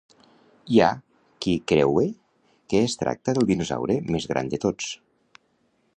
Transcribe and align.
Hi 0.75 0.79
ha 0.85 0.87
qui 1.45 1.53
creue 1.73 2.07
que 2.73 2.81
es 2.87 2.97
tracta 3.03 3.37
del 3.39 3.49
dinosaure 3.53 3.99
més 4.17 4.29
gran 4.33 4.51
de 4.55 4.61
tots. 4.65 4.91